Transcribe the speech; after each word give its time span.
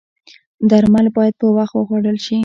درمل 0.69 1.05
باید 1.15 1.33
په 1.41 1.47
وخت 1.57 1.73
وخوړل 1.75 2.17
شي 2.25 2.37